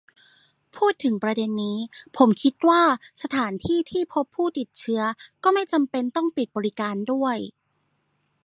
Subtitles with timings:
[0.77, 1.77] พูดถึงประเด็นนี้
[2.17, 2.81] ผมคิดว่า
[3.23, 5.01] สถานที่ที่พบผู้ติดเชื้อ
[5.43, 7.37] ก็ไม่จำเป็นต้องปิดบริการด้วย